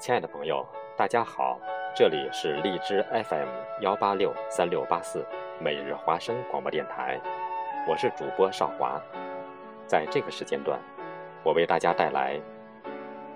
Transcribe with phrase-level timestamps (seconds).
[0.00, 1.60] 亲爱的朋友，大家好，
[1.94, 3.46] 这里是荔枝 FM
[3.82, 5.22] 幺八六三六八四
[5.62, 7.20] 每日华声广播电台，
[7.86, 8.98] 我是主播少华。
[9.86, 10.80] 在这个时间段，
[11.42, 12.40] 我为大家带来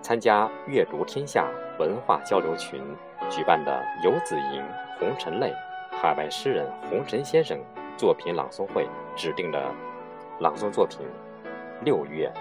[0.01, 2.83] 参加阅读天下文化交流群
[3.29, 4.63] 举办的游子吟
[4.99, 5.53] 红尘泪
[5.91, 7.61] 海外诗人红尘先生
[7.95, 9.71] 作品朗诵会指定的
[10.41, 11.01] 朗诵作品
[11.85, 12.33] 《六月》。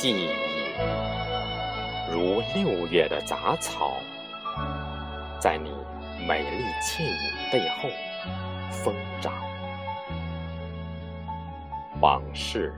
[0.00, 0.28] 记忆
[2.12, 3.94] 如六月的杂草，
[5.40, 5.72] 在你
[6.24, 7.16] 美丽倩影
[7.50, 7.88] 背后
[8.70, 9.32] 疯长；
[12.00, 12.72] 往事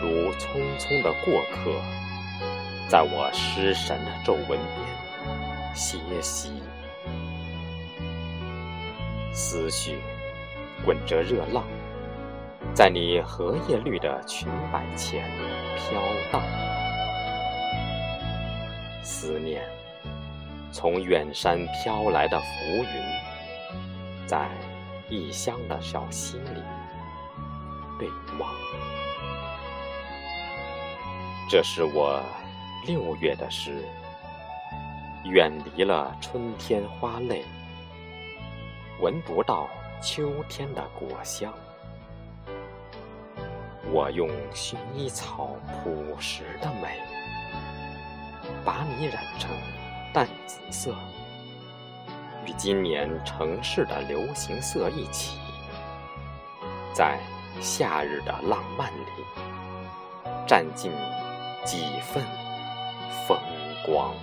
[0.00, 1.72] 如匆匆的过客，
[2.88, 6.62] 在我失神的皱纹边歇息。
[9.32, 9.98] 思绪
[10.84, 11.64] 滚着热浪。
[12.72, 15.28] 在你荷叶绿的裙摆前
[15.80, 16.00] 飘
[16.30, 16.42] 荡，
[19.02, 19.62] 思念
[20.70, 22.44] 从远山飘来的浮
[22.76, 24.48] 云，在
[25.08, 26.62] 异乡的小溪里
[27.98, 28.52] 对望。
[31.50, 32.22] 这是我
[32.86, 33.82] 六月的诗，
[35.24, 37.42] 远离了春天花蕾，
[39.00, 39.68] 闻不到
[40.00, 41.52] 秋天的果香。
[43.92, 47.00] 我用薰衣草朴实的美，
[48.64, 49.50] 把你染成
[50.14, 50.94] 淡紫色，
[52.46, 55.38] 与今年城市的流行色一起，
[56.94, 57.18] 在
[57.60, 59.24] 夏日的浪漫里，
[60.46, 60.92] 占尽
[61.64, 62.22] 几分
[63.26, 63.36] 风
[63.84, 64.14] 光。